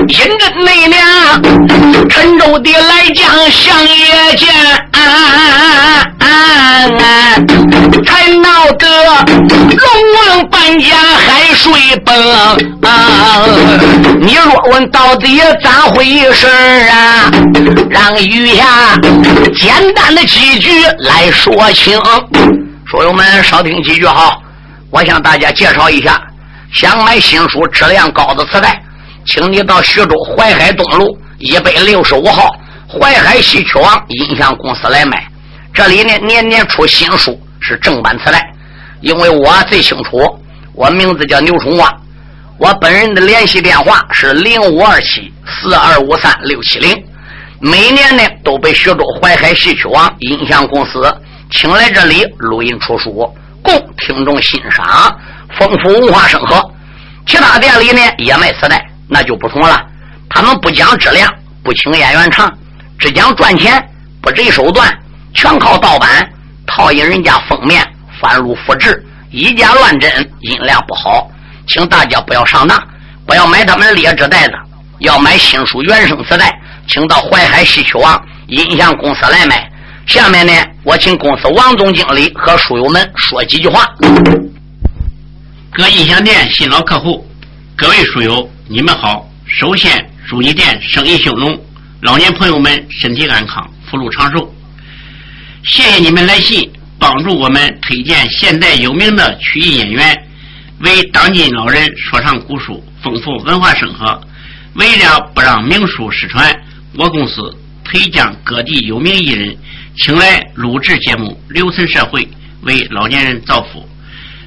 [0.08, 1.00] 因着内娘
[2.10, 4.50] 陈州的来将相爷见。
[4.92, 5.00] 啊
[6.20, 6.28] 啊！
[8.06, 8.88] 才闹得
[9.76, 9.86] 龙
[10.18, 11.72] 王搬家海水
[12.06, 13.46] 崩啊！
[14.20, 16.48] 你若问到底咋回事
[16.90, 17.32] 啊？
[17.90, 18.96] 让余下
[19.56, 20.70] 简单的几句
[21.00, 22.00] 来说清。
[22.86, 24.38] 书友们少听几句哈，
[24.90, 26.22] 我向大家介绍一下：
[26.74, 28.82] 想买新书质量高的磁带，
[29.26, 32.54] 请你到徐州淮海东路一百六十五号。
[32.90, 35.24] 淮海戏曲王音像公司来买，
[35.74, 38.54] 这里呢年年出新书，是正版磁带。
[39.02, 40.20] 因为我最清楚，
[40.74, 41.92] 我名字叫牛春华，
[42.58, 47.04] 我本人的联系电话是零五二七四二五三六七零。
[47.60, 51.02] 每年呢都被徐州淮海戏曲王音像公司
[51.52, 55.16] 请来这里录音出书，供听众欣赏，
[55.58, 56.72] 丰富文化生活。
[57.26, 59.80] 其他店里呢也卖磁带，那就不同了，
[60.30, 61.32] 他们不讲质量，
[61.64, 62.52] 不请演员唱。
[62.98, 63.84] 只讲赚钱，
[64.22, 64.96] 不择手段，
[65.34, 66.32] 全靠盗版。
[66.68, 67.86] 套引人家封面，
[68.22, 70.10] 翻录复制，以假乱真，
[70.40, 71.30] 音量不好，
[71.68, 72.82] 请大家不要上当，
[73.26, 74.54] 不要买他们劣质袋子，
[75.00, 76.58] 要买新书原声磁带，
[76.88, 79.70] 请到淮海戏曲网音像公司来买。
[80.08, 80.54] 下面呢，
[80.84, 83.86] 我请公司王总经理和书友们说几句话。
[85.74, 87.28] 各音像店新老客户，
[87.76, 89.28] 各位书友，你们好！
[89.46, 91.60] 首先祝你店生意兴隆，
[92.02, 94.54] 老年朋友们身体安康，福禄长寿。
[95.64, 100.28] 谢谢你们来信，帮助我们推荐现代有名的曲艺演员，
[100.80, 104.20] 为当今老人说唱古书，丰富文化生活。
[104.74, 106.52] 为了不让名书失传，
[106.98, 109.56] 我公司推将各地有名艺人
[109.98, 112.28] 请来录制节目，留存社会，
[112.62, 113.88] 为老年人造福，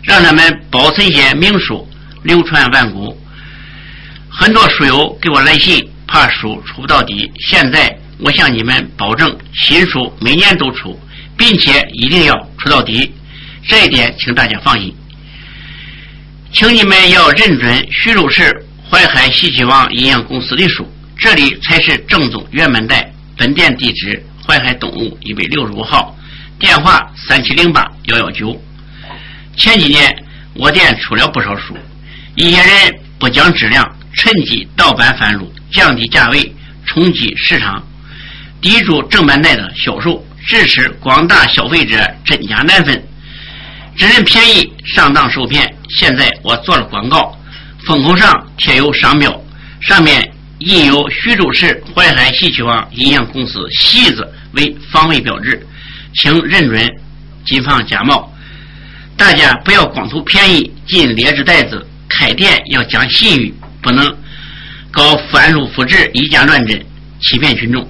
[0.03, 1.89] 让他们保存些名书，
[2.25, 3.17] 流传万古。
[4.29, 7.31] 很多书友给我来信，怕书出不到底。
[7.39, 10.99] 现在我向你们保证，新书每年都出，
[11.37, 13.12] 并且一定要出到底。
[13.67, 14.95] 这一点，请大家放心。
[16.53, 20.89] 请你们要认准徐州市淮海西岐王营养公司的书，
[21.19, 23.12] 这里才是正宗原版带。
[23.37, 26.17] 本店地址：淮海东路一百六十五号，
[26.59, 28.62] 电话：三七零八幺幺九。
[29.57, 31.77] 前几年我店出了不少书，
[32.37, 33.91] 一些人不讲质量。
[34.17, 36.55] 趁机盗版贩入，降低价位，
[36.87, 37.85] 冲击市场，
[38.65, 43.07] 抵住正版带的销售，致使广大消费者真假难分，
[43.95, 45.71] 只认便宜上当受骗。
[45.91, 47.39] 现在我做了广告，
[47.87, 49.39] 封口上贴有商标，
[49.83, 55.67] 上面印有徐州市淮海戏曲网音像公司“戏”字为防伪标志，
[56.15, 56.91] 请认准，
[57.45, 58.33] 谨防假冒。
[59.15, 63.55] 大家不要光图便宜进劣质袋子，开店要讲信誉。
[63.83, 64.17] 不能
[64.91, 66.83] 搞翻录复制、以假乱真、
[67.21, 67.87] 欺骗群众。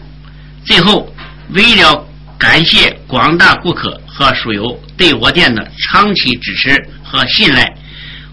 [0.65, 1.13] 最后，
[1.51, 2.07] 为了
[2.39, 7.71] 感谢广大顾客和书友对我店的长期支持和信赖，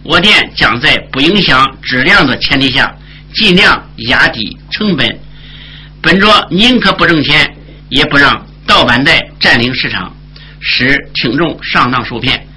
[0.03, 2.93] 我店将在不影响质量的前提下，
[3.33, 5.19] 尽量压低成本，
[6.01, 7.53] 本着宁可不挣钱，
[7.89, 10.15] 也不让盗版带占领市场，
[10.59, 12.47] 使听众上当受骗，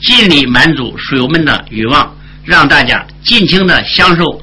[0.00, 2.14] 尽力满足书友们的欲望。
[2.44, 4.40] 让大家尽情的享受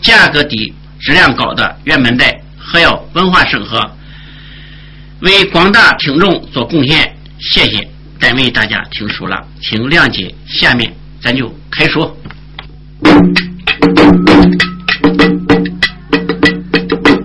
[0.00, 3.78] 价格低、质量高的原版带，还要文化生活，
[5.24, 7.16] 为广大听众做贡献。
[7.40, 7.88] 谢谢，
[8.20, 10.34] 单为大家听书了，请谅解。
[10.46, 12.14] 下面咱就开说。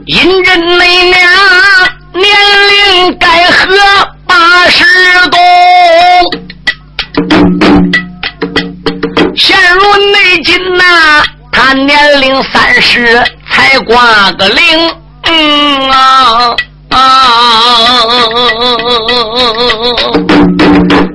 [0.06, 1.22] 银针内娘
[2.14, 2.24] 年
[3.04, 3.68] 龄该和
[4.26, 4.84] 八十
[5.30, 5.38] 多。
[9.36, 9.82] 现如
[10.14, 11.22] 内今呐，
[11.52, 16.56] 他年龄三十才挂个零，嗯啊！
[16.90, 16.98] 啊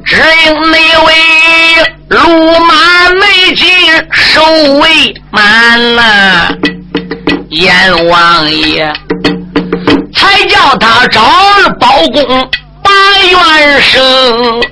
[0.04, 1.12] 只因那位
[2.08, 2.18] 路
[2.60, 2.74] 马
[3.08, 3.66] 内进
[4.12, 4.42] 守
[4.80, 6.48] 卫满呐，
[7.50, 8.92] 阎王爷
[10.14, 12.48] 才叫他找了包公
[12.82, 12.90] 把
[13.28, 14.62] 元生。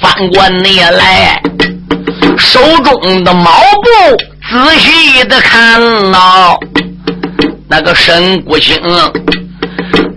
[0.00, 1.42] 翻过你来，
[2.38, 3.50] 手中的毛
[3.82, 4.16] 布
[4.48, 6.56] 仔细的看了，
[7.68, 8.80] 那个沈国清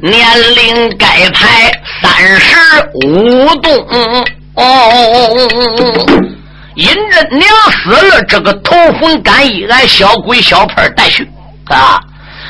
[0.01, 0.25] 年
[0.55, 1.71] 龄该排
[2.01, 2.55] 三十
[3.05, 3.87] 五冬
[4.55, 5.35] 哦，
[6.75, 11.27] 尹真娘死了，这个头昏肝一俺小鬼小派带去
[11.65, 11.99] 啊！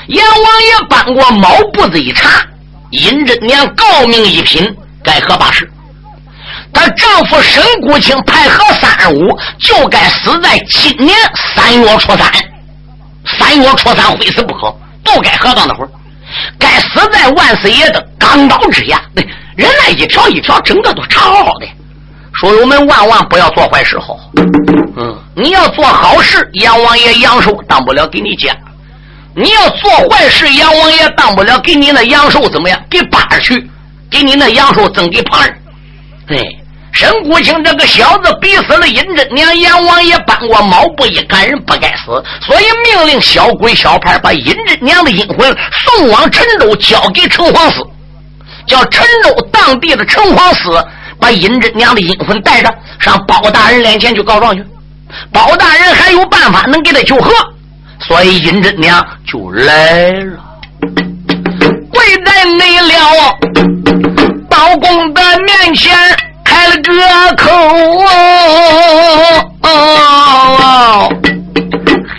[0.08, 2.46] 阎王爷搬过毛布子一查，
[2.92, 5.70] 尹真娘告命一品，该合八十。
[6.74, 11.16] 她丈夫沈谷清排合三十五，就该死在今年
[11.56, 12.32] 三月初三。
[13.38, 15.90] 三月初三非死不可，都该喝到那会儿。
[16.58, 19.02] 该死在万岁爷的钢刀之下。
[19.56, 21.68] 人那一条一条，整个都查好好的。
[22.36, 24.18] 书友们万万不要做坏事，好。
[24.96, 28.54] 嗯，你要做好事，阎王爷阳寿当不了给你加；
[29.36, 32.80] 你要做坏事，阎王爷当不了给你那阳寿怎么样？
[32.90, 33.70] 给八去，
[34.10, 35.62] 给你那阳寿增给旁人。
[36.28, 36.59] 对。
[36.92, 47.88] 沈谷清这个小子逼死了尹真娘，阎王爷搬过毛不一看人不该死，所以命令小鬼小派把尹真娘的阴魂送往陈州，交给城隍司，
[48.68, 50.86] 叫陈州当地的城隍司
[51.20, 54.66] 把尹真娘的阴魂带着上包大人面前去告状去。
[55.32, 57.32] 包大人还有办法能给他求和，
[58.02, 60.44] 所以尹真娘就来了，
[61.92, 63.38] 跪在内了
[64.50, 65.96] 包公的面前。
[66.60, 66.92] 开了个
[67.38, 67.50] 口，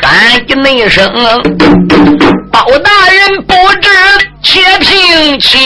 [0.01, 1.07] 喊一声，
[2.51, 3.89] 包大人不知
[4.43, 5.61] 且听清，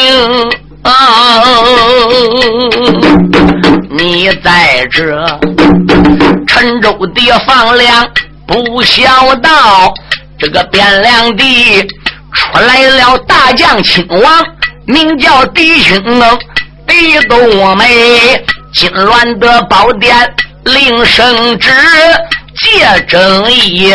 [3.90, 5.24] 你在这
[6.48, 8.08] 陈州的房梁
[8.44, 9.94] 不孝道，
[10.36, 11.80] 这个汴梁地
[12.32, 14.44] 出来了大将亲王，
[14.86, 16.02] 名叫狄青，
[16.88, 18.44] 狄冬梅，
[18.74, 21.70] 金銮的宝殿领圣旨，
[22.60, 23.92] 借正义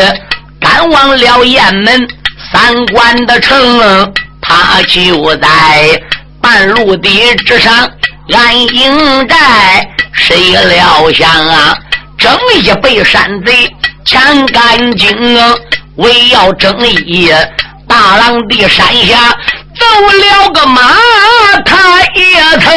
[0.59, 2.07] 赶往了雁门
[2.51, 6.01] 三关的城，他就在
[6.41, 7.89] 半路地之上
[8.31, 11.77] 安营寨，谁料想啊，
[12.17, 13.69] 正义被山贼
[14.05, 15.13] 抢干净，
[15.97, 17.29] 为要正义，
[17.87, 19.17] 大浪的山下
[19.77, 19.85] 走
[20.17, 20.81] 了个马，
[21.65, 22.73] 他也曾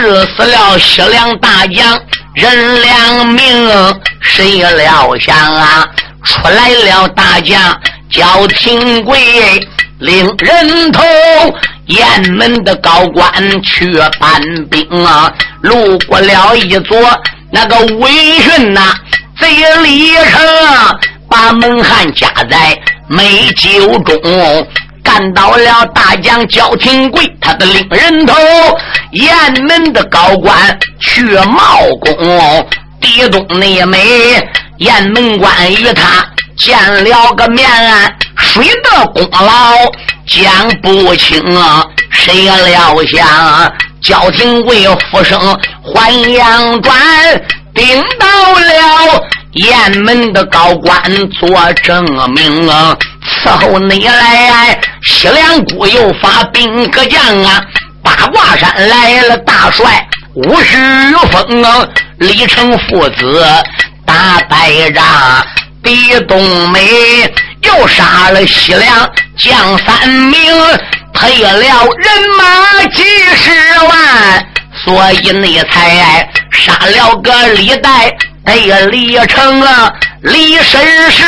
[0.00, 2.00] 致死了西凉大将
[2.34, 5.86] 任良明，谁料想啊，
[6.24, 7.60] 出来了大将
[8.10, 9.18] 叫廷贵。
[9.98, 11.02] 领人头，
[11.86, 13.32] 雁门的高官
[13.64, 14.40] 去搬
[14.70, 15.32] 兵啊！
[15.62, 16.96] 路过了一座
[17.50, 18.94] 那个威训呐，
[19.40, 19.48] 贼
[19.82, 20.40] 里城，
[21.28, 22.78] 把门汉夹在
[23.08, 24.68] 美酒中，
[25.02, 28.34] 干到了大将焦廷贵，他的领人头，
[29.12, 29.34] 雁
[29.64, 32.68] 门的高官去冒功，
[33.00, 34.00] 地东内美，
[34.78, 36.26] 雁门关与他。
[36.56, 37.68] 见了个面，
[38.36, 39.74] 谁的功劳
[40.26, 41.86] 讲不清啊？
[42.10, 43.72] 谁料想
[44.02, 45.38] 焦廷贵复生
[45.84, 46.96] 还阳转，
[47.72, 49.24] 顶到了
[49.58, 52.96] 雁门的高官做证明啊！
[53.42, 57.60] 伺候你来，西凉国又发兵各将啊！
[58.00, 60.76] 八卦山来了大帅五十
[61.32, 61.88] 封啊！
[62.18, 63.44] 李成父子
[64.06, 65.04] 打败仗。
[65.82, 66.80] 狄冬梅
[67.62, 70.40] 又杀了西凉将三名，
[71.14, 71.84] 赔了人
[72.36, 73.02] 马几
[73.34, 73.50] 十
[73.88, 74.46] 万，
[74.84, 78.14] 所以你才杀了个李代
[78.56, 79.92] 得李成啊！
[80.22, 81.24] 李绅士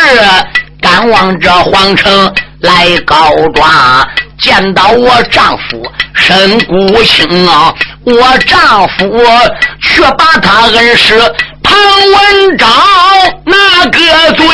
[0.80, 4.08] 赶往这皇城来告状，
[4.38, 5.82] 见到我丈夫
[6.14, 9.08] 沈孤清啊，我丈夫
[9.82, 11.20] 却把他恩师。
[11.62, 12.68] 唐文章
[13.44, 14.46] 那个嘴，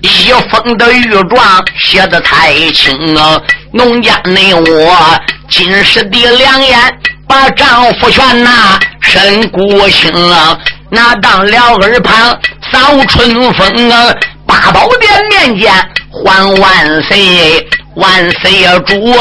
[0.00, 3.40] 一封的御状写的太轻啊！
[3.72, 6.98] 农家内我今时的良言，
[7.28, 10.58] 把丈夫劝呐，沈孤清啊，
[10.90, 12.38] 那当了耳旁
[12.70, 14.14] 扫春风啊！
[14.46, 15.72] 八宝殿面前
[16.10, 19.16] 还万岁，万岁主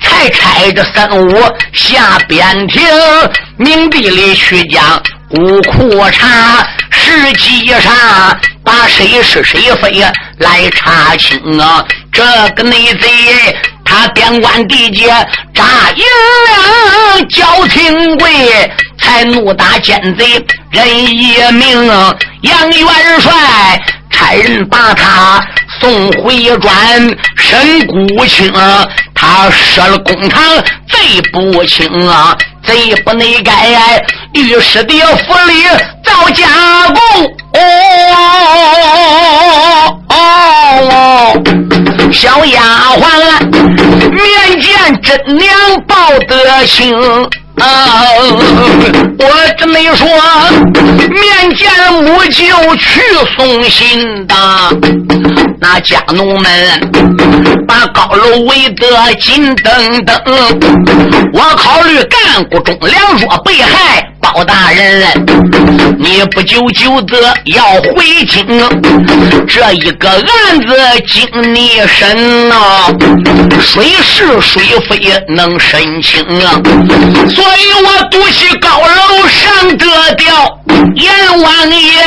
[0.00, 1.38] 才差这三五
[1.74, 2.82] 下边庭，
[3.58, 5.02] 明地里去讲。
[5.38, 7.94] 五库查，实际上
[8.64, 10.02] 把谁是谁非
[10.38, 11.84] 来查清啊！
[12.10, 12.24] 这
[12.56, 13.08] 个内贼，
[13.84, 15.06] 他边关地界
[15.54, 16.04] 扎营
[16.48, 18.28] 了，焦廷贵
[18.98, 21.86] 才怒打奸贼人一命，
[22.42, 23.32] 杨元帅
[24.10, 25.44] 差人把他
[25.80, 26.72] 送回转，
[27.36, 28.52] 申孤清
[29.14, 30.42] 他设了公堂
[30.88, 32.36] 贼不轻啊！
[32.64, 34.02] 贼不内该，
[34.32, 35.64] 御史的府里
[36.04, 36.46] 造加
[36.86, 37.00] 工。
[40.08, 41.42] 哦，
[42.12, 42.62] 小丫
[42.96, 43.02] 鬟
[44.10, 45.48] 面见真娘
[45.86, 45.96] 报
[46.28, 46.94] 得清。
[47.60, 48.02] 啊！
[49.18, 49.26] 我
[49.58, 50.08] 这么一说，
[51.08, 51.70] 面见
[52.02, 53.00] 母舅去
[53.36, 54.34] 送信的，
[55.60, 56.50] 那家奴们
[57.68, 60.16] 把高楼围得紧登登。
[61.32, 64.09] 我考虑干部忠良若被害。
[64.20, 65.02] 包大人，
[65.98, 67.16] 你不久就得
[67.46, 67.64] 要
[67.94, 68.46] 回京，
[69.48, 70.76] 这一个案子
[71.08, 72.54] 经你审呐，
[73.60, 74.98] 谁是谁非
[75.28, 76.60] 能审清啊？
[77.28, 80.58] 所以我独起高楼上得掉
[80.96, 81.12] 阎
[81.42, 82.04] 王爷，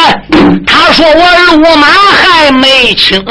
[0.66, 3.24] 他说我路马还没清。